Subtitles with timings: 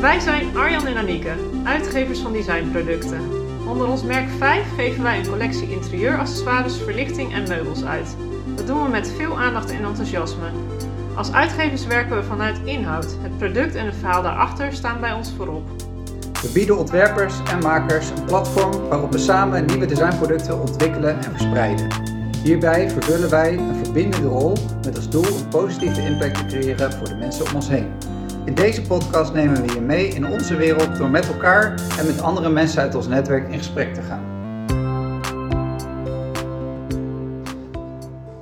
[0.00, 1.32] Wij zijn Arjan en Anieke,
[1.64, 3.20] uitgevers van designproducten.
[3.66, 8.16] Onder ons merk 5 geven wij een collectie interieuraccessoires, verlichting en meubels uit.
[8.56, 10.50] Dat doen we met veel aandacht en enthousiasme.
[11.14, 13.16] Als uitgevers werken we vanuit inhoud.
[13.22, 15.68] Het product en het verhaal daarachter staan bij ons voorop.
[16.42, 21.88] We bieden ontwerpers en makers een platform waarop we samen nieuwe designproducten ontwikkelen en verspreiden.
[22.42, 27.08] Hierbij vervullen wij een verbindende rol met als doel een positieve impact te creëren voor
[27.08, 28.17] de mensen om ons heen.
[28.48, 32.20] In deze podcast nemen we je mee in onze wereld door met elkaar en met
[32.20, 34.24] andere mensen uit ons netwerk in gesprek te gaan.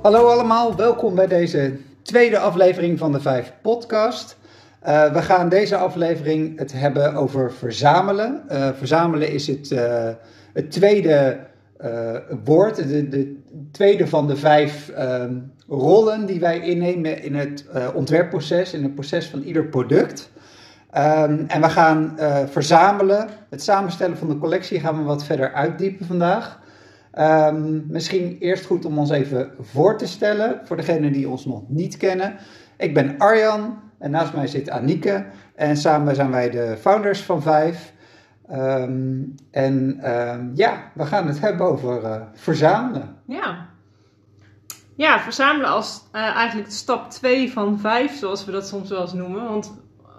[0.01, 4.37] Hallo allemaal, welkom bij deze tweede aflevering van de Vijf Podcast.
[4.87, 8.43] Uh, we gaan deze aflevering het hebben over verzamelen.
[8.51, 10.09] Uh, verzamelen is het, uh,
[10.53, 11.39] het tweede
[12.43, 13.41] woord, de, de,
[13.71, 15.35] tweede van de vijf ehm,
[15.67, 20.31] rollen die wij innemen in het ontwerpproces, in het proces van ieder product.
[20.97, 22.17] Um, en we gaan
[22.49, 26.59] verzamelen, het samenstellen van de collectie gaan we wat verder uitdiepen vandaag.
[27.19, 31.61] Um, misschien eerst goed om ons even voor te stellen, voor degenen die ons nog
[31.67, 32.35] niet kennen.
[32.77, 35.25] Ik ben Arjan, en naast mij zit Anieke.
[35.55, 37.93] En samen zijn wij de founders van Vijf.
[38.51, 43.15] Um, en um, ja, we gaan het hebben over uh, verzamelen.
[43.25, 43.67] Ja.
[44.95, 49.13] Ja, verzamelen als uh, eigenlijk stap 2 van 5, zoals we dat soms wel eens
[49.13, 49.43] noemen.
[49.43, 49.73] Want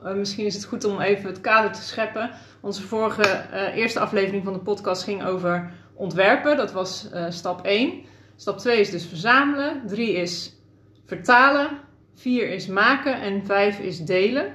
[0.05, 2.31] uh, misschien is het goed om even het kader te scheppen.
[2.61, 6.57] Onze vorige eerste aflevering van de podcast ging over ontwerpen.
[6.57, 8.03] Dat was stap 1.
[8.37, 9.83] Stap 2 is dus verzamelen.
[9.87, 10.57] 3 is
[11.07, 11.69] vertalen.
[12.15, 14.53] 4 is maken en 5 is delen.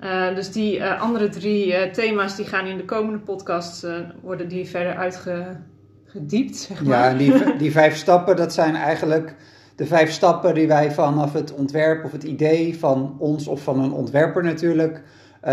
[0.00, 3.86] Uh, dus die uh, andere drie uh, thema's die gaan in de komende podcasts
[4.22, 7.10] worden die verder uitgediept, zeg maar.
[7.10, 9.34] Ja, die, die vijf stappen, dat zijn eigenlijk
[9.76, 13.80] de vijf stappen die wij vanaf het ontwerp of het idee van ons of van
[13.80, 15.02] een ontwerper natuurlijk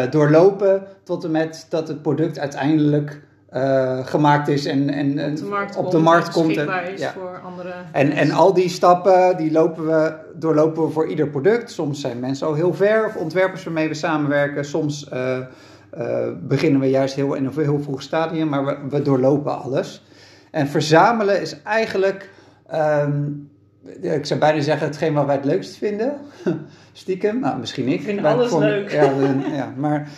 [0.09, 3.21] doorlopen tot en met dat het product uiteindelijk
[3.55, 6.99] uh, gemaakt is en, en, op de markt op komt, de markt komt en, is
[6.99, 7.11] ja.
[7.11, 11.71] voor andere en, en al die stappen die lopen we, doorlopen we voor ieder product.
[11.71, 14.65] Soms zijn mensen al heel ver of ontwerpers waarmee we samenwerken.
[14.65, 15.37] Soms uh,
[15.97, 20.03] uh, beginnen we juist heel in een heel vroeg stadium, maar we, we doorlopen alles.
[20.51, 22.29] En verzamelen is eigenlijk,
[22.73, 23.49] um,
[24.01, 26.17] ik zou bijna zeggen, hetgeen wat wij het leukst vinden.
[26.91, 28.01] Stiekem, nou misschien ik.
[28.01, 28.91] Vind alles vond, leuk.
[28.91, 29.11] Ja,
[29.51, 30.09] ja maar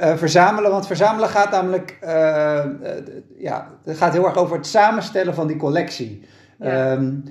[0.00, 2.90] uh, verzamelen, want verzamelen gaat namelijk, uh, uh,
[3.38, 6.26] ja, het gaat heel erg over het samenstellen van die collectie.
[6.58, 6.92] Ja.
[6.92, 7.24] Um,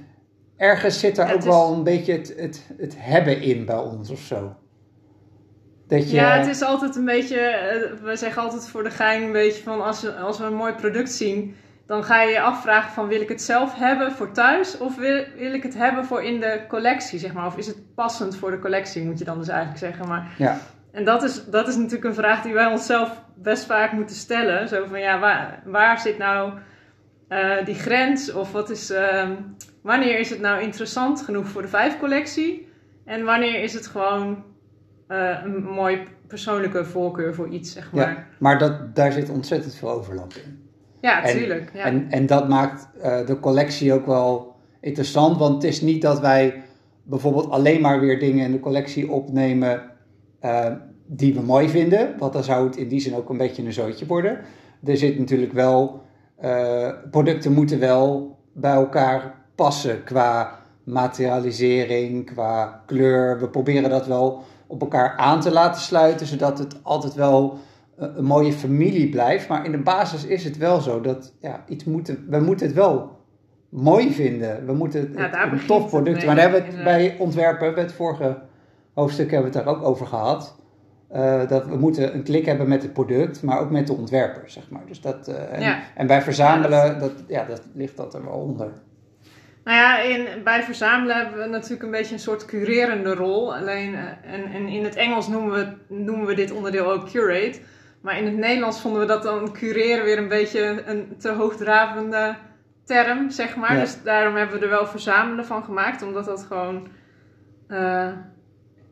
[0.57, 4.19] ergens zit er ook wel een beetje het, het, het hebben in bij ons of
[4.19, 4.55] zo.
[5.87, 9.23] Dat je, Ja, het is altijd een beetje, eh, we zeggen altijd voor de gein
[9.23, 11.55] een beetje van als, als we een mooi product zien,
[11.87, 15.23] dan ga je je afvragen van wil ik het zelf hebben voor thuis of wil,
[15.37, 17.45] wil ik het hebben voor in de collectie, zeg maar.
[17.45, 20.07] Of is het passend voor de collectie, moet je dan dus eigenlijk zeggen.
[20.07, 20.57] Maar, ja,
[20.91, 24.67] en dat is, dat is natuurlijk een vraag die wij onszelf best vaak moeten stellen.
[24.67, 26.53] Zo van ja, waar, waar zit nou
[27.27, 28.33] eh, die grens?
[28.33, 29.31] Of wat is, ehm,
[29.81, 32.67] wanneer is het nou interessant genoeg voor de vijf collectie?
[33.05, 34.43] En wanneer is het gewoon
[35.07, 38.09] eh, een mooi persoonlijke voorkeur voor iets, zeg maar.
[38.09, 40.66] ja, maar dat, daar zit ontzettend veel overlap in.
[41.01, 41.71] Ja, En- tuurlijk.
[41.73, 41.83] Ja.
[41.83, 46.19] En, en dat maakt eh, de collectie ook wel interessant, want het is niet dat
[46.19, 46.61] wij
[47.03, 49.81] bijvoorbeeld alleen maar weer dingen in de collectie opnemen
[50.39, 50.71] eh,
[51.05, 53.73] die we mooi vinden, want dan zou het in die zin ook een beetje een
[53.73, 54.39] zootje worden.
[54.83, 56.01] Er zit natuurlijk wel,
[56.37, 63.39] eh, producten moeten wel bij elkaar passen qua materialisering, qua kleur.
[63.39, 67.57] We proberen dat wel op elkaar aan te laten sluiten, zodat het altijd wel
[67.97, 69.47] een mooie familie blijft.
[69.47, 72.75] Maar in de basis is het wel zo dat ja, iets moeten, we moeten het
[72.75, 73.17] wel
[73.69, 74.65] mooi vinden.
[74.65, 76.17] We moeten het, een tof het product.
[76.17, 78.37] mee, maar daar hebben we het bij ontwerpen, bij het vorige
[78.93, 80.55] hoofdstuk hebben we het daar ook over gehad.
[81.09, 84.49] Eh, dat we moeten een klik hebben met het product, maar ook met de ontwerper,
[84.49, 84.81] zeg maar.
[84.87, 85.79] Dus dat, eh, en, Ja.
[85.95, 88.71] en bij verzamelen, Ja, dat, ja, dat ligt dat er wel onder.
[89.63, 93.55] Nou ja, in, bij verzamelen hebben we natuurlijk een beetje een soort curerende rol.
[93.55, 97.59] Alleen, eh, en, en in het Engels noemen we, noemen we dit onderdeel ook curate.
[98.01, 102.35] Maar in het Nederlands vonden we dat dan cureren weer een beetje een te hoogdravende
[102.83, 103.73] term, zeg maar.
[103.73, 103.79] Ja.
[103.79, 106.01] Dus daarom hebben we er wel verzamelen van gemaakt.
[106.01, 106.87] Omdat dat gewoon,
[107.67, 108.11] eh,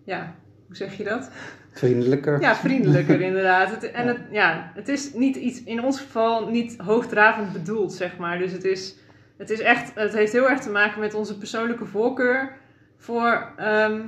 [0.06, 0.36] ja,
[0.68, 1.32] hoe zeg je dat?
[1.72, 2.42] Vriendelijker.
[2.42, 3.70] Ja, vriendelijker inderdaad.
[3.70, 8.18] Het, en het, ja, het is niet iets, in ons geval niet hoogdravend bedoeld, zeg
[8.18, 8.38] maar.
[8.38, 8.96] Dus het is,
[9.38, 12.58] het is echt, het heeft heel erg te maken met onze persoonlijke voorkeur
[12.98, 14.02] voor ehm,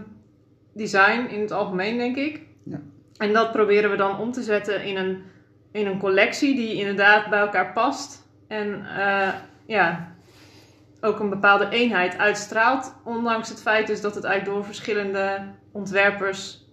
[0.73, 2.46] design in het algemeen, denk ik.
[3.17, 5.23] En dat proberen we dan om te zetten in een,
[5.71, 8.25] in een collectie die inderdaad bij elkaar past.
[8.47, 9.33] En eh,
[9.65, 10.15] ja,
[11.01, 12.93] ook een bepaalde eenheid uitstraalt.
[13.03, 15.41] Ondanks het feit dus dat het eigenlijk door verschillende
[15.71, 16.65] ontwerpers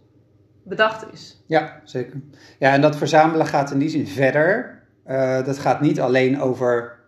[0.65, 1.43] bedacht is.
[1.47, 2.21] Ja, zeker.
[2.59, 4.83] Ja, en dat verzamelen gaat in die zin verder.
[5.07, 6.99] Uh, dat gaat niet alleen over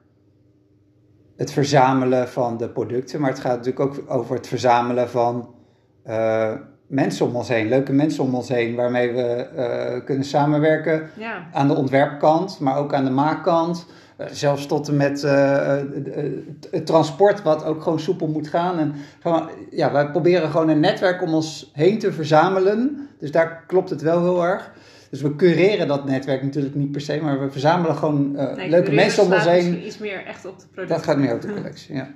[1.37, 5.55] het verzamelen van de producten, maar het gaat natuurlijk ook over het verzamelen van
[6.07, 6.53] uh,
[6.87, 11.47] mensen om ons heen, leuke mensen om ons heen, waarmee we uh, kunnen samenwerken Ja.
[11.53, 13.87] aan de ontwerpkant, maar ook aan de maakkant.
[14.21, 15.23] Uh, zelfs tot en met
[16.71, 18.79] het transport, wat ook gewoon soepel moet gaan.
[18.79, 23.09] En gewoon, ja, wij proberen gewoon een netwerk om ons heen te verzamelen.
[23.19, 24.73] Dus daar klopt het wel heel erg.
[25.11, 28.93] Dus we cureren dat netwerk natuurlijk niet per se, maar we verzamelen gewoon nee, leuke
[28.93, 29.87] mensen om ons heen.
[29.87, 30.97] iets meer echt op de producten.
[30.97, 32.09] Dat gaat meer op de collectie, ja.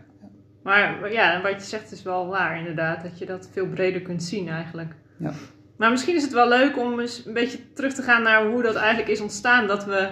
[0.62, 4.22] Maar ja, wat je zegt is wel waar inderdaad, dat je dat veel breder kunt
[4.22, 4.92] zien eigenlijk.
[5.16, 5.32] Ja.
[5.76, 8.62] Maar misschien is het wel leuk om eens een beetje terug te gaan naar hoe
[8.62, 9.66] dat eigenlijk is ontstaan.
[9.66, 10.08] Dat we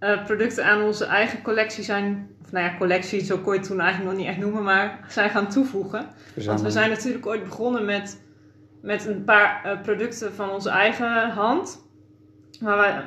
[0.00, 3.68] uh, producten aan onze eigen collectie zijn, of nou ja, collectie, zo kon je het
[3.68, 6.06] toen eigenlijk nog niet echt noemen, maar zijn gaan toevoegen.
[6.16, 6.46] Verzamelen.
[6.46, 8.20] Want we zijn natuurlijk ooit begonnen met,
[8.82, 11.90] met een paar uh, producten van onze eigen hand.
[12.60, 13.04] Maar wij,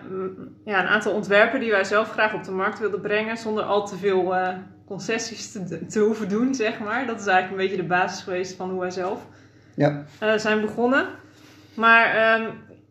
[0.66, 3.88] ja, een aantal ontwerpen die wij zelf graag op de markt wilden brengen, zonder al
[3.88, 4.50] te veel uh,
[4.88, 7.06] concessies te, te, hoeven doen, zeg maar.
[7.06, 9.28] Dat is eigenlijk een beetje de basis geweest van hoe wij zelf
[9.76, 10.06] ja.
[10.24, 11.08] uh, zijn begonnen.
[11.74, 12.48] Maar um,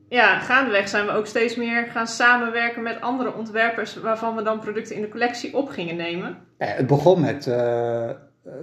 [0.09, 4.59] ja, gaandeweg zijn we ook steeds meer gaan samenwerken met andere ontwerpers, waarvan we dan
[4.61, 6.37] producten in de collectie op gingen nemen.
[6.59, 8.11] Ja, het begon met uh,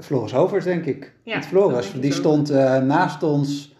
[0.02, 1.14] Floris Hovers, denk ik.
[1.24, 2.50] Ja, met Floris, die stond
[2.84, 3.76] naast ons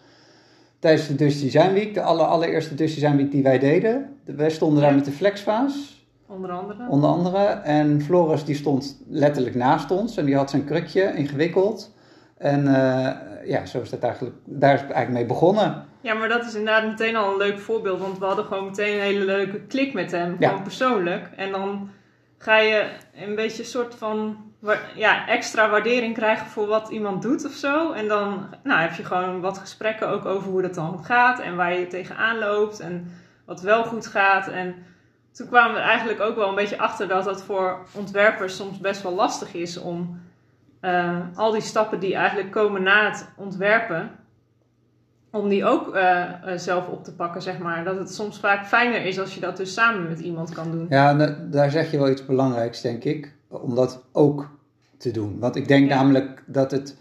[0.82, 4.16] tijdens de Dutch Design Week, de aller, allereerste Dutch Design Week die wij deden.
[4.24, 6.01] Wij stonden daar met de Flexvaas,
[6.32, 6.88] Onder andere.
[6.88, 7.44] onder andere.
[7.64, 11.94] En Floris die stond letterlijk naast ons en die had zijn krukje ingewikkeld.
[12.38, 13.10] En uh,
[13.44, 15.84] ja, zo is dat eigenlijk, daar is het eigenlijk mee begonnen.
[16.00, 18.94] Ja, maar dat is inderdaad meteen al een leuk voorbeeld, want we hadden gewoon meteen
[18.94, 20.48] een hele leuke klik met hem, Ja.
[20.48, 21.30] gewoon persoonlijk.
[21.36, 21.90] En dan
[22.38, 24.36] ga je een beetje een soort van
[24.94, 27.92] ja, extra waardering krijgen voor wat iemand doet of zo.
[27.92, 31.56] En dan nou, heb je gewoon wat gesprekken ook over hoe dat dan gaat en
[31.56, 33.10] waar je tegenaan loopt en
[33.46, 34.48] wat wel goed gaat.
[34.48, 34.74] En
[35.32, 39.02] toen kwamen we eigenlijk ook wel een beetje achter dat dat voor ontwerpers soms best
[39.02, 40.20] wel lastig is om
[40.80, 44.10] eh, al die stappen die eigenlijk komen na het ontwerpen,
[45.30, 47.84] om die ook eh, eh, zelf op te pakken, zeg maar.
[47.84, 50.86] Dat het soms vaak fijner is als je dat dus samen met iemand kan doen.
[50.88, 51.14] Ja,
[51.50, 54.50] daar zeg je wel iets belangrijks, denk ik, om dat ook
[54.96, 55.38] te doen.
[55.38, 55.94] Want ik denk Ja.
[55.94, 56.96] namelijk dat het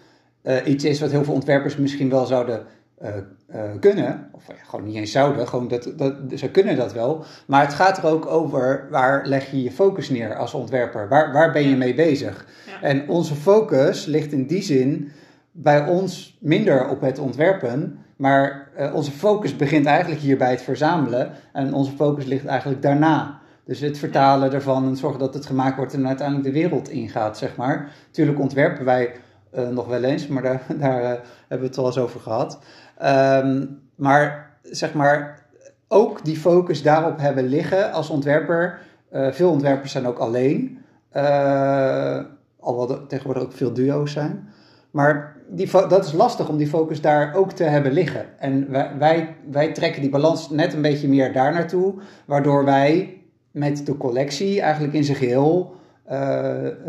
[0.66, 2.66] iets is wat heel veel ontwerpers misschien wel zouden
[3.01, 3.18] eh,
[3.48, 4.30] eh, kunnen.
[4.31, 7.24] Of ja, gewoon niet eens zouden, gewoon dat, dat, ze kunnen dat wel.
[7.48, 11.07] Maar het gaat er ook over waar leg je je focus neer als ontwerper?
[11.07, 12.45] Waar, waar ben je mee bezig?
[12.68, 12.81] Ja.
[12.81, 15.12] En onze focus ligt in die zin
[15.51, 18.00] bij ons minder op het ontwerpen.
[18.15, 21.31] Maar eh, onze focus begint eigenlijk hier bij het verzamelen.
[21.53, 23.39] En onze focus ligt eigenlijk daarna.
[23.65, 27.38] Dus het vertalen ervan en zorgen dat het gemaakt wordt en uiteindelijk de wereld ingaat,
[27.38, 27.92] zeg maar.
[28.12, 29.12] Tuurlijk ontwerpen wij
[29.51, 31.07] eh, nog wel eens, maar daar, daar eh,
[31.48, 32.59] hebben we het al eens over gehad.
[33.01, 33.65] Ehm,
[33.95, 35.45] maar zeg maar,
[35.88, 38.80] ook die focus daarop hebben liggen als ontwerper.
[39.09, 40.80] Eh, veel ontwerpers zijn ook alleen.
[41.09, 42.19] Eh,
[42.59, 44.50] alhoewel er tegenwoordig ook veel duo's zijn.
[44.92, 48.25] Maar die, dat is lastig om die focus daar ook te hebben liggen.
[48.39, 51.94] En wij, wij, wij trekken die balans net een beetje meer daar naartoe.
[52.25, 53.21] Waardoor wij
[53.51, 55.81] met de collectie eigenlijk in zijn geheel eh,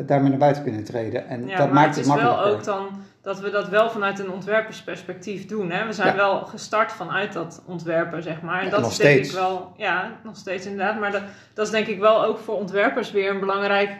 [0.06, 1.28] daarmee naar buiten kunnen treden.
[1.28, 2.58] En Ja, dat maar maakt het het, is wel makkelijker.
[2.58, 5.70] ook dan dat we dat wel vanuit een ontwerpersperspectief doen.
[5.70, 5.86] Hè?
[5.86, 6.14] We zijn Ja.
[6.16, 8.58] wel gestart vanuit dat ontwerpen, zeg maar.
[8.58, 9.28] En Ja, dat nog is denk steeds.
[9.28, 11.00] ik wel, ja, nog steeds inderdaad.
[11.00, 11.22] Maar dat,
[11.54, 13.90] dat is denk ik wel ook voor ontwerpers weer een belangrijk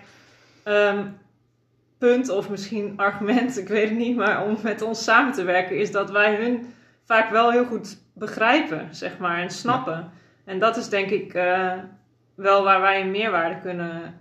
[0.63, 1.05] ehm,
[1.99, 5.79] punt, of misschien argument, ik weet het niet, maar om met ons samen te werken,
[5.79, 6.75] is dat wij hun
[7.05, 10.11] vaak wel heel goed begrijpen, zeg maar, en snappen.
[10.45, 11.73] En dat is denk ik eh,
[12.35, 14.21] wel waar wij een meerwaarde kunnen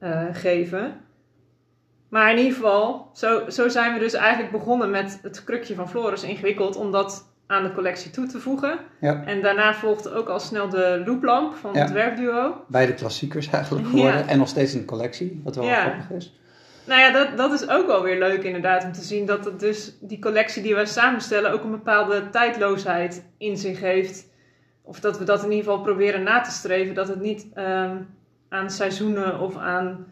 [0.00, 1.00] eh, geven.
[2.08, 5.88] Maar in ieder geval, zo, zo zijn we dus eigenlijk begonnen met het krukje van
[5.88, 8.78] Floris ingewikkeld om dat aan de collectie toe te voegen.
[9.00, 9.24] Ja.
[9.24, 11.80] En daarna volgde ook al snel de looplamp van Ja.
[11.80, 12.64] het werkduo.
[12.68, 13.90] Beide klassiekers eigenlijk Ja.
[13.90, 14.28] geworden.
[14.28, 15.80] En nog steeds in de collectie, wat wel Ja.
[15.80, 16.38] grappig is.
[16.86, 19.60] Nou ja, dat, dat is ook wel weer leuk inderdaad om te zien dat het
[19.60, 24.28] dus die collectie die wij samenstellen ook een bepaalde tijdloosheid in zich heeft.
[24.82, 26.94] Of dat we dat in ieder geval proberen na te streven.
[26.94, 27.96] Dat het niet ehm,
[28.50, 30.06] aan seizoenen of aan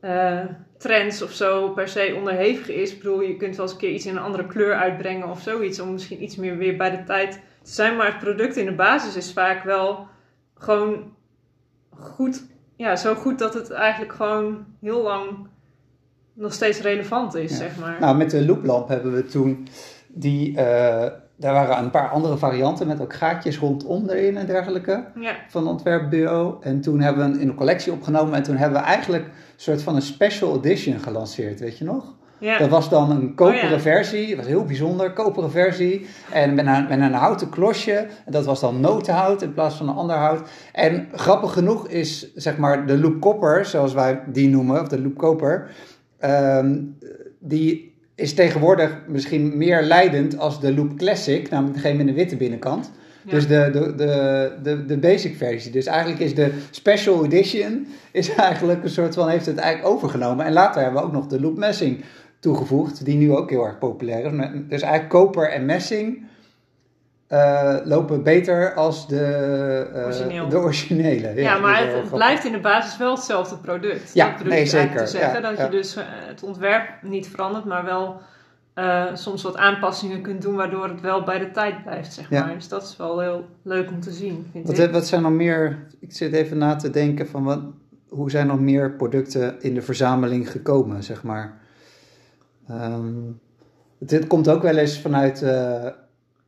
[0.00, 0.40] eh,
[0.78, 2.92] trends of zo per se onderhevig is.
[2.92, 5.40] Ik bedoel, je kunt wel eens een keer iets in een andere kleur uitbrengen of
[5.40, 5.80] zoiets.
[5.80, 7.32] Om misschien iets meer weer bij de tijd
[7.62, 7.96] te zijn.
[7.96, 10.06] Maar het product in de basis is vaak wel
[10.54, 11.12] gewoon
[11.90, 12.44] goed.
[12.76, 15.48] Ja, zo goed dat het eigenlijk gewoon heel lang
[16.32, 17.56] nog steeds relevant is, Ja.
[17.56, 17.96] zeg maar.
[18.00, 19.68] Nou, met de looplamp hebben we toen
[20.08, 20.56] die...
[20.58, 25.04] eh, daar waren een paar andere varianten met ook gaatjes rondom erin en dergelijke.
[25.20, 26.54] ja, van het ontwerpbureau.
[26.60, 28.34] En toen hebben we hem in een collectie opgenomen.
[28.34, 32.14] En toen hebben we eigenlijk een soort van een special edition gelanceerd, weet je nog?
[32.38, 32.58] Ja.
[32.58, 33.80] Dat was dan een koperen Oh, ja.
[33.80, 34.28] versie.
[34.28, 36.06] Dat was heel bijzonder, koperen versie.
[36.32, 37.92] En met een, met een houten klosje.
[38.24, 40.48] En dat was dan notenhout in plaats van een ander hout.
[40.72, 45.00] En grappig genoeg is, zeg maar, de Loop Copper, zoals wij die noemen, of de
[45.02, 45.70] Loop Koper,
[46.18, 46.80] ehm,
[47.38, 52.36] die is tegenwoordig misschien meer leidend als de Loop Classic, namelijk degene met een witte
[52.36, 52.90] binnenkant.
[53.24, 53.30] Ja.
[53.30, 55.72] Dus de, de, de, de, de basic versie.
[55.72, 60.46] Dus eigenlijk is de special edition is eigenlijk een soort van heeft het eigenlijk overgenomen.
[60.46, 62.04] En later hebben we ook nog de loop messing
[62.38, 64.50] toegevoegd, die nu ook heel erg populair is.
[64.68, 66.26] Dus eigenlijk koper en messing
[67.26, 69.24] eh, lopen beter als de,
[69.94, 70.48] eh, Origineel.
[70.48, 71.34] de originele.
[71.34, 72.10] Ja, maar het, grappig.
[72.10, 74.14] blijft in de basis wel hetzelfde product.
[74.14, 74.96] Ja, dat nee, zeker.
[74.96, 75.42] te zeggen.
[75.42, 75.64] Ja, dat ja.
[75.64, 78.20] je dus eh, het ontwerp niet verandert, maar wel
[78.74, 82.54] eh, soms wat aanpassingen kunt doen, waardoor het wel bij de tijd blijft, zeg maar.
[82.54, 84.92] Dus dat is wel heel leuk om te zien, vind Wat, ik.
[84.92, 85.86] wat zijn nog meer?
[86.00, 87.60] Ik zit even na te denken van wat,
[88.08, 91.58] hoe zijn nog meer producten in de verzameling gekomen, zeg maar.
[92.68, 93.12] Ehm,
[93.98, 95.44] dit komt ook wel eens vanuit.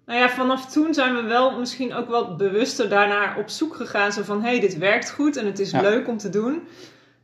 [0.06, 4.12] Nou ja, vanaf toen zijn we wel misschien ook wat bewuster daarnaar op zoek gegaan.
[4.12, 5.80] Zo van, hé, hey, dit werkt goed en het is Ja.
[5.80, 6.62] leuk om te doen.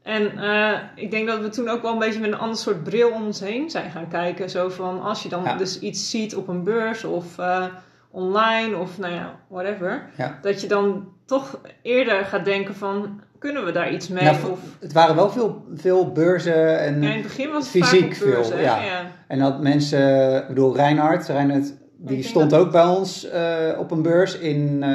[0.02, 2.82] En eh, ik denk dat we toen ook wel een beetje met een ander soort
[2.84, 4.50] bril om ons heen zijn gaan kijken.
[4.50, 5.56] Zo van, als je dan Ja.
[5.56, 7.64] dus iets ziet op een beurs of eh,
[8.10, 10.08] online of nou ja, whatever.
[10.16, 10.38] Ja.
[10.42, 14.24] Dat je dan toch eerder gaat denken van, kunnen we daar iets mee?
[14.24, 17.82] Nou, of, het waren wel veel, veel beurzen en, ja, in het begin was het
[17.84, 18.80] fysiek beurzen, veel, ja.
[19.28, 21.72] en dat mensen, ik bedoel Reinhard, Reinhard
[22.04, 24.90] die stond ook bij ons eh, op een beurs in eh,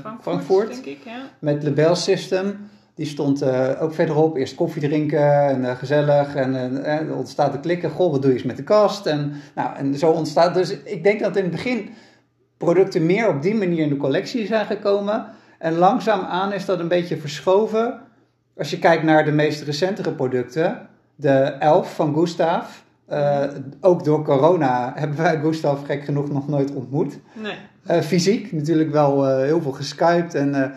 [0.00, 0.72] Frankfurt, Frankfurt.
[0.72, 1.22] denk ik, ja.
[1.38, 2.68] met Lebel System.
[2.94, 4.36] Die stond eh, ook verderop.
[4.36, 6.34] Eerst koffie drinken en gezellig.
[6.34, 7.90] En er ontstaat te klikken.
[7.90, 9.06] Goh, wat doe je eens met de kast?
[9.06, 10.54] En, nou, en zo ontstaat.
[10.54, 11.88] Dus ik denk dat in het begin
[12.56, 15.26] producten meer op die manier in de collectie zijn gekomen.
[15.58, 18.00] En langzaamaan is dat een beetje verschoven.
[18.56, 20.88] Als je kijkt naar de meest recentere producten.
[21.14, 22.83] De Elf van Gustav.
[23.06, 23.44] Eh,
[23.80, 27.18] ook door corona hebben wij Gustav gek genoeg nog nooit ontmoet.
[27.32, 27.56] Nee.
[27.84, 30.74] Eh, fysiek natuurlijk wel eh, heel veel geskypt en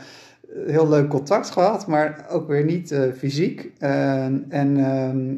[0.67, 3.71] heel leuk contact gehad, maar ook weer niet fysiek.
[3.79, 5.35] En ehm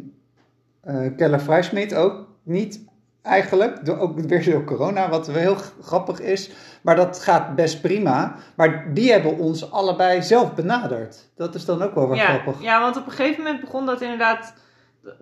[0.89, 2.86] eh, Keller Freismit ook niet
[3.22, 6.51] eigenlijk, door, ook weer door corona, wat wel heel grappig is.
[6.81, 8.36] Maar dat gaat best prima.
[8.55, 11.29] Maar die hebben ons allebei zelf benaderd.
[11.36, 12.62] Dat is dan ook wel weer ja, grappig.
[12.62, 14.53] Ja, want op een gegeven moment begon dat inderdaad.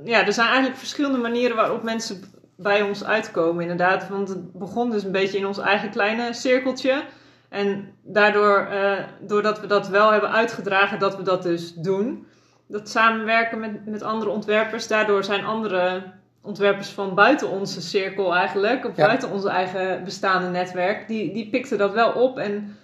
[0.04, 2.22] Ja, er zijn eigenlijk verschillende manieren waarop mensen
[2.58, 4.10] bij ons uitkomen, inderdaad.
[4.10, 7.04] Want het begon dus een beetje in ons eigen kleine cirkeltje.
[7.50, 12.28] En daardoor, eh, doordat we dat wel hebben uitgedragen, dat we dat dus doen.
[12.68, 14.88] Dat samenwerken met, met andere ontwerpers.
[14.88, 16.04] Daardoor zijn andere
[16.42, 19.06] ontwerpers van buiten onze cirkel eigenlijk, of Ja.
[19.06, 22.78] buiten onze eigen bestaande netwerk, die, die pikten dat wel op en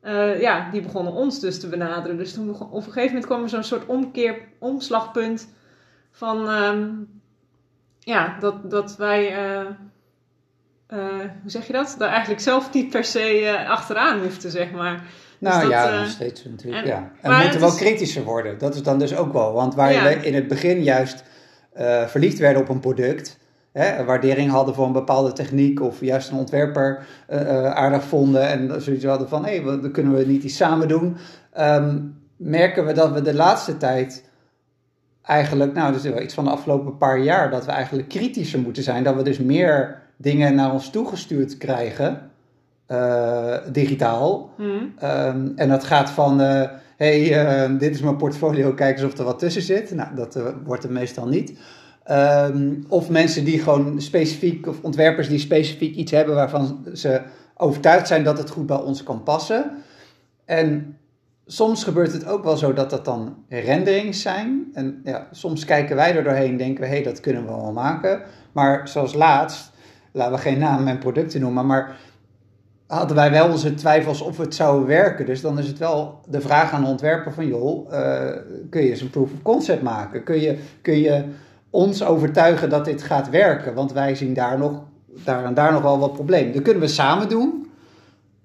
[0.00, 2.16] eh, ja, die begonnen ons dus te benaderen.
[2.16, 5.54] Dus toen begon, op een gegeven moment kwam er zo'n soort omkeer, omslagpunt
[6.16, 6.88] van, ehm,
[7.98, 9.60] ja, dat, dat wij, eh,
[10.86, 11.94] eh, hoe zeg je dat?
[11.98, 15.02] Daar eigenlijk zelf niet per se eh, achteraan hoefden, zeg maar.
[15.38, 16.82] Nou dat, ja, nog steeds natuurlijk.
[16.84, 17.10] en- ja.
[17.20, 18.58] En we moeten wel is- kritischer worden.
[18.58, 19.52] Dat is dan dus ook wel.
[19.52, 20.02] Want waar Ja.
[20.04, 21.24] we in het begin juist
[22.06, 23.38] verliefd werden op een product,
[23.72, 27.06] hè, een waardering hadden voor een bepaalde techniek of juist een ontwerper
[27.74, 31.16] aardig vonden en zoiets hadden van hé, hey, dan kunnen we niet iets samen doen,
[31.52, 31.98] ehm,
[32.36, 34.24] merken we dat we de laatste tijd
[35.26, 38.60] eigenlijk, nou, dat is wel iets van de afgelopen paar jaar, dat we eigenlijk kritischer
[38.60, 39.04] moeten zijn.
[39.04, 42.30] Dat we dus meer dingen naar ons toegestuurd krijgen,
[42.86, 44.50] eh, digitaal.
[44.56, 44.62] Hm.
[44.98, 46.62] Ehm, en dat gaat van, eh,
[46.96, 49.94] hey, eh, dit is mijn portfolio, kijk eens of er wat tussen zit.
[49.94, 51.58] Nou, dat eh, wordt er meestal niet.
[52.04, 57.20] Ehm, of mensen die gewoon specifiek, of ontwerpers die specifiek iets hebben waarvan ze
[57.56, 59.70] overtuigd zijn dat het goed bij ons kan passen.
[60.44, 60.96] En
[61.46, 64.70] soms gebeurt het ook wel zo dat dat dan renderings zijn.
[64.74, 67.48] En ja, soms kijken wij er doorheen en denken we, hé, hey, dat kunnen we
[67.48, 68.22] wel maken.
[68.52, 69.72] Maar zoals laatst,
[70.12, 71.96] laten we geen naam en producten noemen, maar
[72.86, 75.26] hadden wij wel onze twijfels of het zou werken.
[75.26, 78.36] Dus dan is het wel de vraag aan de ontwerper van, joh, eh,
[78.70, 80.24] kun je eens een proof of concept maken?
[80.24, 81.24] Kun je, kun je
[81.70, 83.74] ons overtuigen dat dit gaat werken?
[83.74, 84.82] Want wij zien daar nog,
[85.24, 86.52] daar en daar nog wel wat problemen.
[86.52, 87.72] Dat kunnen we samen doen.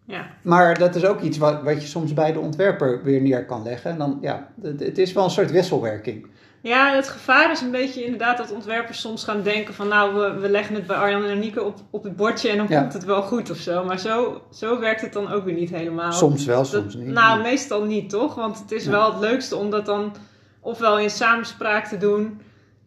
[0.09, 0.27] Ja.
[0.41, 3.63] Maar dat is ook iets wat, wat je soms bij de ontwerper weer neer kan
[3.63, 3.91] leggen.
[3.91, 6.27] En dan, ja, het, het is wel een soort wisselwerking.
[6.61, 10.39] Ja, het gevaar is een beetje inderdaad dat ontwerpers soms gaan denken van nou, we,
[10.39, 12.79] we leggen het bij Arjan en Nieke op, op het bordje en dan Ja.
[12.81, 13.83] komt het wel goed of zo.
[13.85, 16.11] Maar zo, zo werkt het dan ook weer niet helemaal.
[16.11, 17.07] Soms wel, Dat- soms niet.
[17.07, 18.35] Nou, meestal niet toch?
[18.35, 18.91] Want het is Ja.
[18.91, 20.15] wel het leukste om dat dan
[20.59, 22.41] ofwel in samenspraak te doen.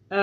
[0.07, 0.17] Eh,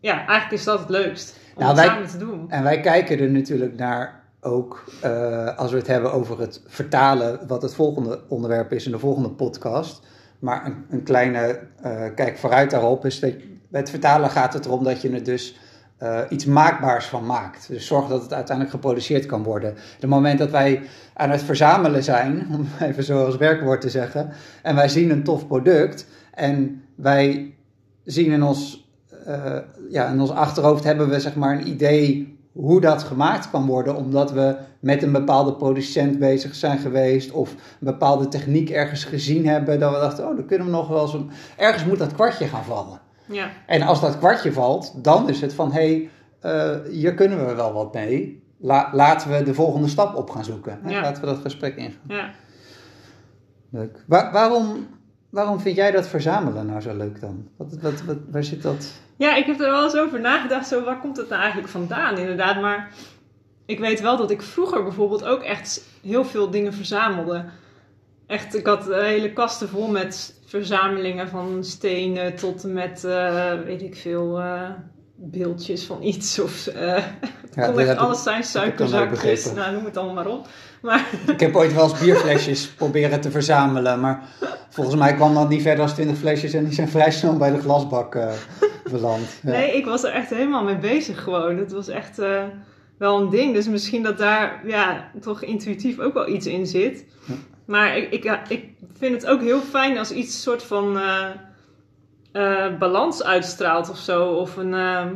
[0.00, 1.38] ja, eigenlijk is dat het leukst.
[1.54, 2.50] Om Nou, het wij- samen te doen.
[2.50, 7.40] En wij kijken er natuurlijk naar ook eh, als we het hebben over het vertalen,
[7.46, 10.02] wat het volgende onderwerp is in de volgende podcast.
[10.38, 13.32] Maar een, een kleine eh, kijk vooruit daarop is dat
[13.70, 15.58] het vertalen gaat het erom dat je het dus
[15.98, 17.68] eh, iets maakbaars van maakt.
[17.68, 19.74] Dus zorg dat het uiteindelijk geproduceerd kan worden.
[20.00, 20.82] Het moment dat wij
[21.14, 24.30] aan het verzamelen zijn, om even zo als werkwoord te zeggen,
[24.62, 27.54] en wij zien een tof product en wij
[28.04, 28.88] zien in ons,
[29.88, 33.96] ja, in ons achterhoofd hebben we zeg maar een idee hoe dat gemaakt kan worden,
[33.96, 39.46] omdat we met een bepaalde producent bezig zijn geweest of een bepaalde techniek ergens gezien
[39.46, 41.26] hebben, dat we dachten, oh, dan kunnen we nog wel zo.
[41.56, 43.00] Ergens moet dat kwartje gaan vallen.
[43.26, 43.50] Ja.
[43.66, 46.08] En als dat kwartje valt, dan is het van, hé,
[46.42, 48.42] hey, uh, hier kunnen we wel wat mee.
[48.58, 50.78] La laten we de volgende stap op gaan zoeken.
[50.86, 51.00] Ja.
[51.00, 52.00] Laten we dat gesprek ingaan.
[52.08, 52.30] Ja.
[53.70, 54.04] Leuk.
[54.06, 54.86] Wa waarom,
[55.34, 57.48] waarom vind jij dat verzamelen nou zo leuk dan?
[57.56, 58.92] Wat, wat, waar zit dat?
[59.16, 60.68] Ja, ik heb er wel eens over nagedacht.
[60.68, 62.60] Zo, waar komt het nou eigenlijk vandaan, inderdaad.
[62.60, 62.92] Maar
[63.66, 67.44] ik weet wel dat ik vroeger bijvoorbeeld ook echt heel veel dingen verzamelde.
[68.26, 73.82] Echt, ik had hele kasten vol met verzamelingen van stenen tot en met, uh, weet
[73.82, 74.70] ik veel, uh,
[75.30, 76.38] beeldjes van iets.
[76.38, 77.04] Of uh,
[77.54, 80.48] ja, kon echt alles zijn, suikerzakjes, nou noem het allemaal maar op.
[80.82, 81.06] Maar...
[81.32, 84.28] Ik heb ooit wel eens bierflesjes proberen te verzamelen, maar
[84.68, 87.50] volgens mij kwam dat niet verder dan 20 flesjes en die zijn vrij snel bij
[87.50, 88.18] de glasbak
[88.90, 89.40] beland.
[89.42, 89.50] Ja.
[89.50, 91.58] Nee, ik was er echt helemaal mee bezig gewoon.
[91.58, 92.16] Het was echt
[92.98, 97.04] wel een ding, dus misschien dat daar ja, toch intuïtief ook wel iets in zit.
[97.26, 97.34] Ja.
[97.64, 101.26] Maar ik, ik, ik vind het ook heel fijn als iets soort van uh,
[102.34, 104.28] uh, balans uitstraalt of zo.
[104.28, 105.06] Of een, uh,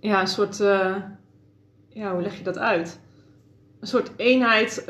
[0.00, 0.56] ja, een soort,
[1.88, 3.00] ja, hoe leg je dat uit?
[3.80, 4.84] Een soort eenheid,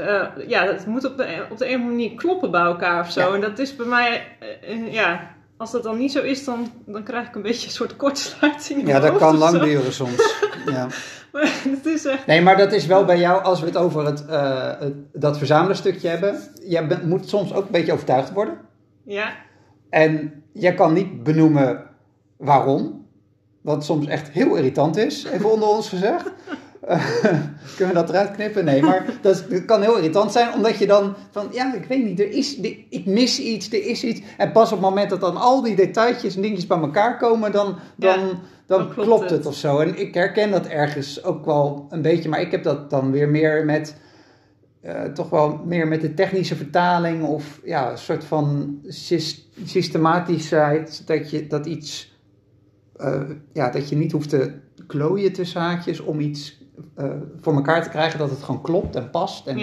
[0.47, 3.21] ja, dat moet op de, op de een manier kloppen bij elkaar of zo.
[3.21, 3.35] Ja.
[3.35, 4.37] En dat is bij mij,
[4.91, 7.97] ja, als dat dan niet zo is, dan, dan krijg ik een beetje een soort
[7.97, 8.87] kortsluiting.
[8.87, 10.35] Ja, dat kan lang duren soms.
[10.67, 10.87] ja.
[11.33, 12.27] Maar het is echt...
[12.27, 14.25] Nee, maar dat is wel bij jou, als we het over het,
[14.81, 16.41] het dat verzamelstukje hebben.
[16.67, 18.59] Je bent, moet soms ook een beetje overtuigd worden.
[19.05, 19.33] Ja.
[19.91, 21.85] En je kan niet benoemen
[22.37, 23.07] waarom.
[23.61, 26.33] Wat soms echt heel irritant is, even onder ons gezegd.
[26.88, 27.05] Uh,
[27.77, 28.65] kunnen we dat eruit knippen?
[28.65, 32.05] Nee, maar dat, dat, kan heel irritant zijn, omdat je dan van, ja, ik weet
[32.05, 32.57] niet, er is,
[32.88, 34.21] ik mis iets, er is iets.
[34.37, 37.53] En pas op het moment dat dan al die detailtjes en dingetjes bij elkaar komen,
[37.53, 38.27] dan, dan, ja,
[38.66, 39.31] dan, dan, klopt, het.
[39.31, 39.79] het of zo.
[39.79, 43.29] En ik herken dat ergens ook wel een beetje, maar ik heb dat dan weer
[43.29, 43.97] meer met,
[44.83, 48.79] uh, toch wel meer met de technische vertaling of ja, een soort van
[49.64, 52.19] systematischheid, dat je dat iets,
[52.97, 53.21] uh,
[53.53, 54.53] ja, dat je niet hoeft te
[54.87, 56.67] klooien tussen haakjes om iets
[56.99, 57.11] uh,
[57.41, 59.47] voor elkaar te krijgen dat het gewoon klopt en past.
[59.47, 59.59] En.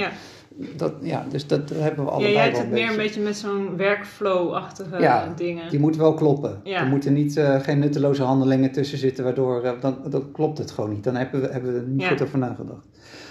[0.76, 3.38] Dat, ja, dus dat hebben we allebei Ja, jij hebt het meer een beetje met
[3.38, 5.70] zo'n workflow-achtige ja, dingen.
[5.70, 6.60] die moet wel kloppen.
[6.64, 6.80] Ja.
[6.80, 10.72] Er moeten niet, uh, geen nutteloze handelingen tussen zitten, waardoor uh, dan, dan klopt het
[10.72, 11.04] gewoon niet.
[11.04, 12.08] Dan hebben we, hebben we er niet Ja.
[12.08, 12.82] goed over nagedacht.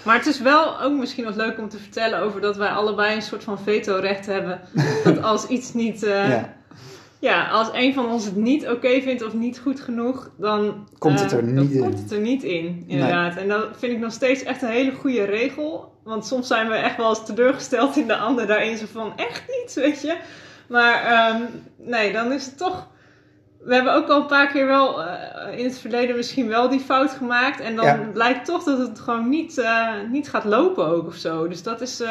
[0.03, 3.15] Maar het is wel ook misschien wat leuk om te vertellen over dat wij allebei
[3.15, 4.59] een soort van veto-recht hebben.
[5.03, 6.03] dat als iets niet.
[6.03, 6.53] eh, ja.
[7.19, 7.47] Ja.
[7.47, 11.31] als een van ons het niet oké vindt of niet goed genoeg, dan Komt het
[11.31, 11.79] eh, er dan niet in.
[11.81, 13.35] komt het er niet in, inderdaad.
[13.35, 15.93] En dat vind ik nog steeds echt een hele goede regel.
[16.03, 18.77] Want soms zijn we echt wel eens teleurgesteld in de ander daarin.
[18.77, 20.17] Zo van, echt niet, weet je.
[20.67, 21.41] Maar ehm,
[21.77, 22.87] nee, dan is het toch...
[23.59, 26.79] We hebben ook al een paar keer wel eh, in het verleden misschien wel die
[26.79, 27.59] fout gemaakt.
[27.59, 27.99] En dan Ja.
[28.13, 31.47] blijkt toch dat het gewoon niet, eh, niet gaat lopen ook of zo.
[31.47, 32.01] Dus dat is...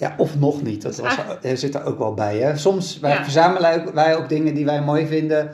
[0.00, 0.82] Ja, of nog niet.
[0.82, 2.38] Dat was, er zit er ook wel bij.
[2.38, 2.56] Hè?
[2.56, 3.22] Soms wij Ja.
[3.22, 5.50] verzamelen wij ook dingen die wij mooi vinden,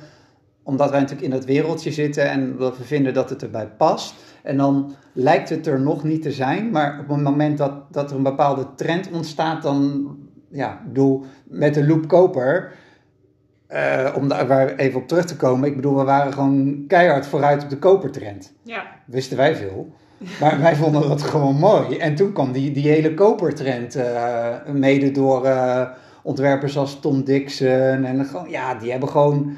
[0.62, 4.14] omdat wij natuurlijk in dat wereldje zitten en dat we vinden dat het erbij past.
[4.42, 8.10] En dan lijkt het er nog niet te zijn, maar op het moment dat, dat
[8.10, 10.06] er een bepaalde trend ontstaat, dan,
[10.50, 12.72] ja, bedoel, met de loop koper,
[13.66, 17.62] eh, om daar even op terug te komen, ik bedoel, we waren gewoon keihard vooruit
[17.62, 19.94] op de kopertrend ja, wisten wij veel.
[20.40, 21.96] Maar wij vonden dat gewoon mooi.
[21.96, 25.88] En toen kwam die, die hele kopertrend, eh, mede door eh,
[26.22, 28.04] ontwerpers als Tom Dixon.
[28.04, 29.56] En gewoon, ja, die hebben gewoon...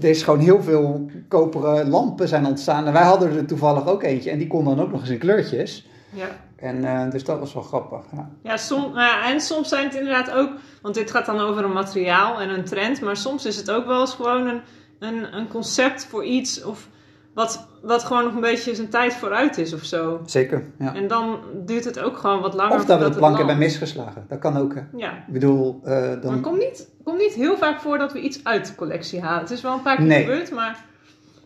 [0.00, 2.86] Er is gewoon heel veel koperen lampen zijn ontstaan.
[2.86, 4.30] En wij hadden er toevallig ook eentje.
[4.30, 5.88] En die kon dan ook nog eens in kleurtjes.
[6.10, 6.28] ja.
[6.56, 8.00] En eh, dus dat was wel grappig.
[8.12, 8.30] Ja.
[8.42, 10.50] Ja, som, ja, en soms zijn het inderdaad ook,
[10.82, 13.86] want dit gaat dan over een materiaal en een trend, maar soms is het ook
[13.86, 14.60] wel eens gewoon een,
[14.98, 16.88] een, een concept voor iets of
[17.36, 20.20] wat, wat gewoon nog een beetje zijn tijd vooruit is of zo.
[20.24, 20.94] Zeker, ja.
[20.94, 22.74] En dan duurt het ook gewoon wat langer.
[22.76, 24.24] Of dat we de plank het hebben misgeslagen.
[24.28, 24.80] Dat kan ook, hè.
[24.96, 26.32] Ja, Ik bedoel, maar dan...
[26.32, 29.40] het komt niet, komt niet heel vaak voor dat we iets uit de collectie halen.
[29.40, 30.24] Het is wel een paar keer Nee.
[30.24, 30.84] gebeurd, maar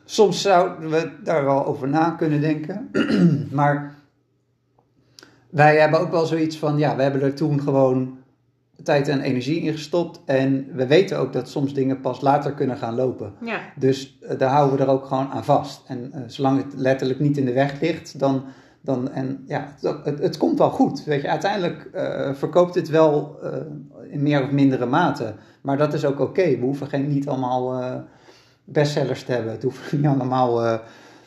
[0.04, 2.90] Soms zouden we daar wel over na kunnen denken.
[3.60, 3.94] maar
[5.50, 8.18] wij hebben ook wel zoiets van, ja, we hebben er toen gewoon
[8.82, 10.20] tijd en energie in gestopt.
[10.24, 13.32] En we weten ook dat soms dingen pas later kunnen gaan lopen.
[13.40, 15.82] ja, Dus eh, daar houden we er ook gewoon aan vast.
[15.86, 18.44] En eh, zolang het letterlijk niet in de weg ligt, dan.
[18.80, 21.04] dan en ja, het, het, het komt wel goed.
[21.04, 23.38] Weet je, uiteindelijk eh, verkoopt het wel
[24.10, 25.34] in meer of mindere mate.
[25.60, 26.42] Maar dat is ook oké.
[26.42, 28.04] We hoeven geen, niet allemaal
[28.64, 29.52] bestsellers te hebben.
[29.52, 30.62] Het hoeven niet allemaal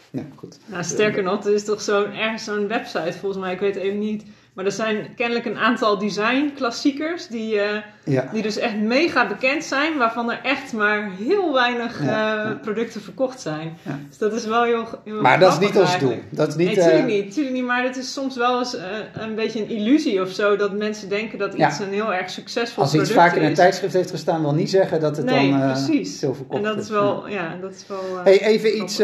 [0.10, 0.60] Ja, goed.
[0.66, 4.00] Nou, sterker nog, er is toch zo'n ergens zo'n website volgens mij, ik weet even
[4.00, 4.24] niet.
[4.54, 8.30] Maar er zijn kennelijk een aantal design-klassiekers die, eh, Ja.
[8.32, 13.02] die dus echt mega bekend zijn, waarvan er echt maar heel weinig Ja, eh, producten
[13.02, 13.78] verkocht zijn.
[13.82, 14.00] Ja.
[14.10, 16.16] Dus dat is wel heel, heel Maar dat is niet ons doel.
[16.30, 17.66] Dat is niet, nee, natuurlijk eh, niet, natuurlijk niet.
[17.66, 18.78] Maar het is soms wel eens
[19.13, 22.84] een beetje een illusie of zo, dat mensen denken dat iets een heel erg succesvol
[22.84, 23.58] Als iets product vaak in een is.
[23.58, 26.20] tijdschrift heeft gestaan, wil niet zeggen dat het Nee, dan precies.
[26.20, 28.00] veel verkocht En dat is wel, ja, dat is wel...
[28.24, 29.02] Hey, even iets,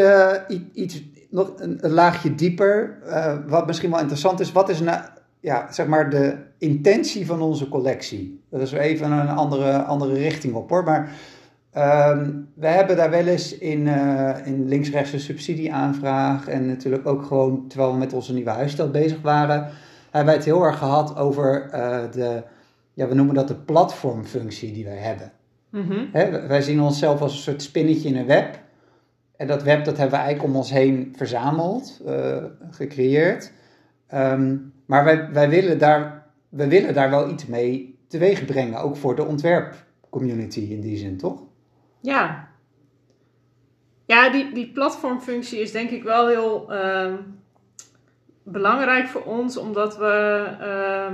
[0.73, 2.97] iets nog een, een laagje dieper,
[3.47, 4.51] wat misschien wel interessant is.
[4.51, 5.01] Wat is nou,
[5.39, 8.41] ja, zeg maar de intentie van onze collectie?
[8.49, 10.84] Dat is even een andere, andere richting op hoor.
[10.84, 11.12] Maar
[11.71, 17.25] ehm, we hebben daar wel eens in, eh in links-rechts een subsidieaanvraag en natuurlijk ook
[17.25, 19.69] gewoon terwijl we met onze nieuwe huisstijl bezig waren,
[20.04, 22.43] hebben wij het heel erg gehad over eh, de,
[22.93, 25.32] ja, we noemen dat de platformfunctie die wij hebben.
[26.12, 28.60] wij- wij zien onszelf als een soort spinnetje in een web.
[29.38, 33.52] En dat web dat hebben we eigenlijk om ons heen verzameld, eh, gecreëerd.
[34.08, 34.56] Ehm,
[34.89, 39.15] maar wij, wij, willen daar, wij willen daar wel iets mee teweeg brengen, ook voor
[39.15, 41.41] de ontwerpcommunity in die zin, toch?
[41.99, 42.47] Ja.
[44.06, 47.13] Ja, die, die platformfunctie is denk ik wel heel ehm,
[48.43, 50.45] belangrijk voor ons, omdat we.
[50.60, 51.13] ehm,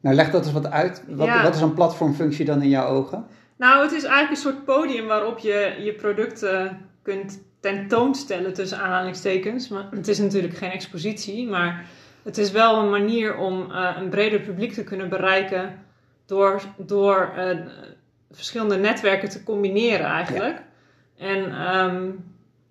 [0.00, 1.02] Nou, leg dat eens wat uit.
[1.08, 1.42] Wat, Ja.
[1.42, 3.26] wat is een platformfunctie dan in jouw ogen?
[3.56, 9.68] nou, het is eigenlijk een soort podium waarop je je producten kunt tentoonstellen, tussen aanhalingstekens.
[9.68, 11.86] Maar het is natuurlijk geen expositie, maar
[12.28, 15.74] het is wel een manier om eh, een breder publiek te kunnen bereiken
[16.26, 17.56] door, door eh,
[18.30, 20.62] verschillende netwerken te combineren eigenlijk.
[21.16, 22.10] En ehm,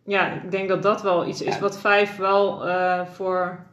[0.04, 3.65] ja, ik denk dat dat wel iets is wat Vijf wel eh, voor...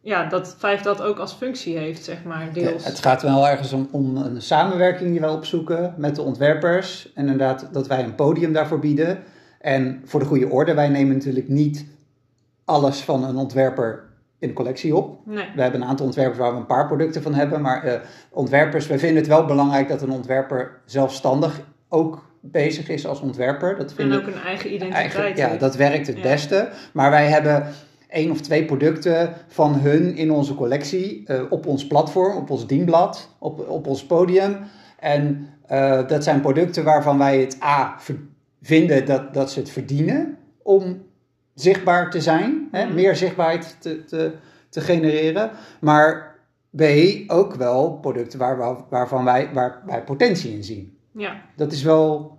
[0.00, 2.82] Ja, dat Vijf dat ook als functie heeft, zeg maar, deels.
[2.82, 7.12] Ja, het gaat wel ergens om, om een samenwerking die wij opzoeken met de ontwerpers.
[7.14, 9.22] En inderdaad dat wij een podium daarvoor bieden.
[9.60, 11.86] En voor de goede orde, wij nemen natuurlijk niet
[12.64, 14.09] alles van een ontwerper
[14.40, 15.18] in de collectie op.
[15.24, 15.46] Nee.
[15.54, 17.60] We hebben een aantal ontwerpers waar we een paar producten van hebben.
[17.60, 18.00] Maar eh,
[18.30, 23.76] ontwerpers, wij vinden het wel belangrijk dat een ontwerper zelfstandig ook bezig is als ontwerper.
[23.76, 26.22] Dat En ook een eigen identiteit ja, dat werkt het Ja.
[26.22, 26.68] beste.
[26.92, 27.66] Maar wij hebben
[28.08, 32.66] één of twee producten van hun in onze collectie, eh, op ons platform, op ons
[32.66, 34.56] dienblad, op, op ons podium.
[34.98, 37.96] En eh, dat zijn producten waarvan wij het A
[38.62, 41.02] vinden dat, dat ze het verdienen om
[41.54, 42.94] zichtbaar te zijn, hè, Mhm.
[42.94, 44.32] meer zichtbaarheid te, te,
[44.68, 45.50] te genereren.
[45.80, 46.38] Maar
[46.76, 46.82] B
[47.26, 50.98] ook wel producten waar, we- waarvan wij, waar wij potentie in zien.
[51.14, 51.40] Ja.
[51.56, 52.38] Dat is wel.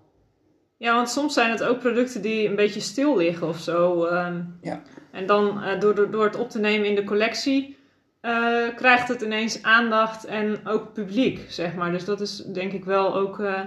[0.78, 4.06] ja, want soms zijn het ook producten die een beetje stil liggen of zo.
[4.06, 4.42] ehm.
[4.62, 4.82] Ja.
[5.12, 7.78] En dan door, door, door het op te nemen in de collectie...
[8.22, 11.92] eh, krijgt het ineens aandacht en ook publiek, zeg maar.
[11.92, 13.40] Dus dat is denk ik wel ook...
[13.40, 13.60] eh,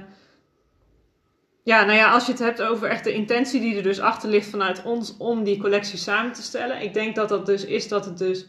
[1.64, 4.28] Ja, nou ja, als je het hebt over echt de intentie die er dus achter
[4.28, 6.82] ligt vanuit ons om die collectie samen te stellen.
[6.82, 8.46] Ik denk dat dat dus is dat het dus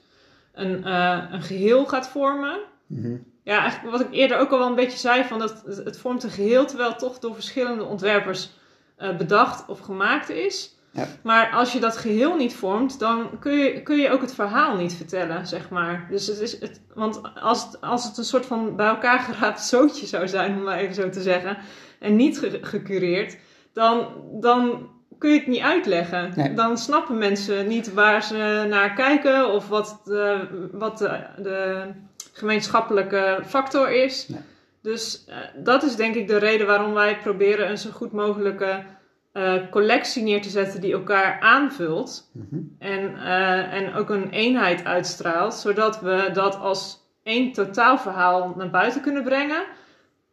[0.53, 2.59] een, eh, een geheel gaat vormen.
[2.87, 3.17] Mhm.
[3.43, 5.97] Ja, eigenlijk wat ik eerder ook al wel een beetje zei, van dat het, het
[5.97, 8.49] vormt een geheel terwijl het toch door verschillende ontwerpers
[8.97, 10.75] eh, bedacht of gemaakt is.
[10.91, 11.07] Ja.
[11.23, 14.75] Maar als je dat geheel niet vormt, dan kun je, kun je ook het verhaal
[14.75, 16.07] niet vertellen, zeg maar.
[16.09, 19.61] Dus het is het, want als het, als het een soort van bij elkaar geraapt
[19.61, 21.57] zootje zou zijn, om maar even zo te zeggen,
[22.05, 23.37] en niet ge- gecureerd,
[23.73, 24.07] dan,
[24.41, 26.31] dan kun je het niet uitleggen.
[26.35, 26.53] Nee.
[26.53, 30.39] Dan snappen mensen niet waar ze naar kijken of wat de,
[30.71, 31.87] wat de, de
[32.33, 34.27] gemeenschappelijke factor is.
[34.27, 34.39] Nee.
[34.81, 38.83] Dus eh, dat is denk ik de reden waarom wij proberen een zo goed mogelijke
[39.31, 42.29] eh, collectie neer te zetten die elkaar aanvult.
[42.33, 42.61] Mhm.
[42.79, 49.01] En, eh, en ook een eenheid uitstraalt, zodat we dat als één totaalverhaal naar buiten
[49.01, 49.63] kunnen brengen.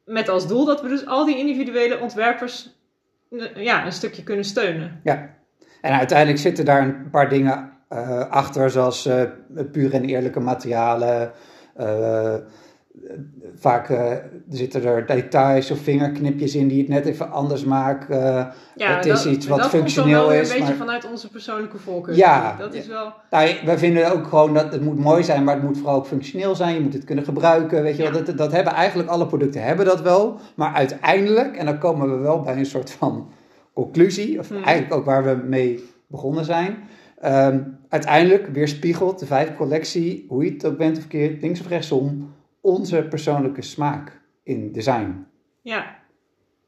[0.04, 2.80] Met als doel dat we dus al die individuele ontwerpers
[3.30, 5.00] eh, ja, een stukje kunnen steunen.
[5.02, 5.34] Ja,
[5.80, 9.24] en uiteindelijk zitten daar een paar dingen eh, achter, zoals eh
[9.72, 11.32] puur en eerlijke materialen.
[13.54, 14.12] Vaak eh,
[14.48, 18.22] zitten er details of vingerknipjes in die het net even anders maken.
[18.36, 18.46] eh.
[18.74, 20.86] Ja, Het is dat, iets wat dat functioneel komt dan wel is, een beetje maar-
[20.86, 22.16] vanuit onze persoonlijke voorkeur.
[22.16, 22.56] Ja.
[22.58, 23.12] Dat is wel...
[23.30, 26.06] Nou, wij vinden ook gewoon dat het moet mooi zijn, maar het moet vooral ook
[26.06, 26.74] functioneel zijn.
[26.74, 28.24] Je moet het kunnen gebruiken, weet je wel.
[28.24, 30.36] Dat, dat hebben eigenlijk alle producten hebben dat wel.
[30.54, 33.28] Maar uiteindelijk, en dan komen we wel bij een soort van
[33.74, 34.62] conclusie, of Hmm.
[34.62, 36.76] eigenlijk ook waar we mee begonnen zijn.
[37.20, 41.68] Ehm, uiteindelijk weerspiegelt de vijf collectie, hoe je het ook bent of keert, links of
[41.68, 42.30] rechtsom,
[42.62, 45.26] onze persoonlijke smaak in design.
[45.62, 45.96] Ja.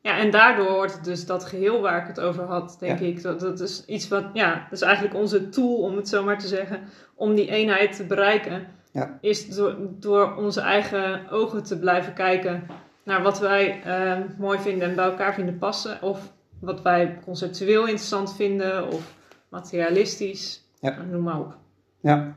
[0.01, 3.07] ja, en daardoor wordt het dus dat geheel waar ik het over had, denk Ja.
[3.07, 3.23] ik.
[3.23, 6.39] Dat, dat is iets wat, ja, dat is eigenlijk onze tool, om het zo maar
[6.39, 6.81] te zeggen,
[7.15, 8.67] om die eenheid te bereiken.
[8.93, 9.19] Ja.
[9.21, 12.67] Is door, door onze eigen ogen te blijven kijken
[13.03, 16.03] naar wat wij eh, mooi vinden en bij elkaar vinden passen.
[16.03, 18.89] Of wat wij conceptueel interessant vinden.
[18.93, 19.15] Of
[19.49, 21.03] materialistisch, Ja.
[21.11, 21.57] noem maar op.
[22.01, 22.37] Ja.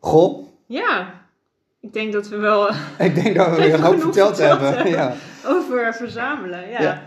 [0.00, 1.25] Goh, Ja,
[1.86, 2.68] ik denk dat we wel
[3.08, 4.74] ik denk dat we weer een hoop verteld verteld hebben.
[4.74, 4.92] hebben.
[4.92, 5.12] Ja.
[5.46, 6.68] over verzamelen.
[6.70, 6.82] Ja.
[6.82, 7.02] Ja.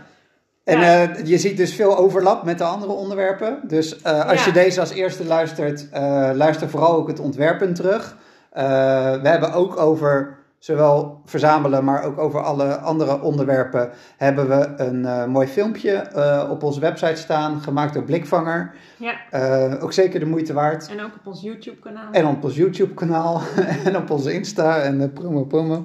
[0.64, 1.02] En Ja.
[1.14, 3.58] eh, je ziet dus veel overlap met de andere onderwerpen.
[3.62, 8.16] Dus eh, als je deze als eerste luistert, eh, luister vooral ook het ontwerpen terug.
[8.52, 15.04] We hebben ook over zowel verzamelen, maar ook over alle andere onderwerpen, hebben we een
[15.06, 18.74] eh, mooi filmpje eh, op onze website staan, gemaakt door Blikvanger.
[18.96, 20.88] ja, Eh, ook zeker de moeite waard.
[20.90, 22.12] en ook op ons YouTube-kanaal.
[22.12, 23.40] En op ons YouTube kanaal
[23.84, 25.82] en op onze Insta en promo promo.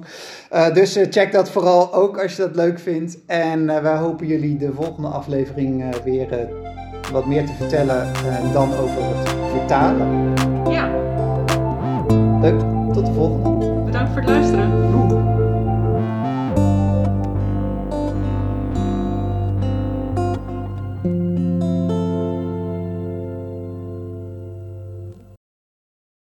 [0.72, 3.18] Dus check dat vooral ook als je dat leuk vindt.
[3.26, 6.48] En wij hopen jullie de volgende aflevering weer
[7.12, 8.02] wat meer te vertellen.
[8.14, 10.32] En dan over het vertalen.
[10.70, 10.90] Ja,
[12.40, 12.60] Leuk,
[12.92, 13.55] tot de volgende.
[14.24, 15.05] Voor het.